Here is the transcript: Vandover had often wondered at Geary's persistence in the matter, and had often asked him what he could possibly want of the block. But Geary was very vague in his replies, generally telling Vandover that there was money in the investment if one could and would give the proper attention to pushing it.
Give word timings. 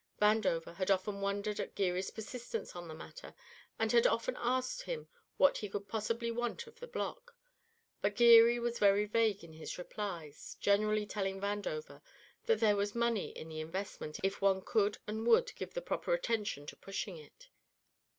Vandover 0.19 0.73
had 0.77 0.89
often 0.89 1.21
wondered 1.21 1.59
at 1.59 1.75
Geary's 1.75 2.09
persistence 2.09 2.73
in 2.73 2.87
the 2.87 2.95
matter, 2.95 3.35
and 3.77 3.91
had 3.91 4.07
often 4.07 4.35
asked 4.39 4.81
him 4.81 5.07
what 5.37 5.59
he 5.59 5.69
could 5.69 5.87
possibly 5.87 6.31
want 6.31 6.65
of 6.65 6.79
the 6.79 6.87
block. 6.87 7.35
But 8.01 8.15
Geary 8.15 8.57
was 8.59 8.79
very 8.79 9.05
vague 9.05 9.43
in 9.43 9.53
his 9.53 9.77
replies, 9.77 10.57
generally 10.59 11.05
telling 11.05 11.39
Vandover 11.39 12.01
that 12.47 12.59
there 12.59 12.75
was 12.75 12.95
money 12.95 13.29
in 13.37 13.47
the 13.49 13.59
investment 13.59 14.19
if 14.23 14.41
one 14.41 14.63
could 14.63 14.97
and 15.05 15.27
would 15.27 15.53
give 15.55 15.75
the 15.75 15.83
proper 15.83 16.15
attention 16.15 16.65
to 16.65 16.75
pushing 16.75 17.17
it. 17.19 17.49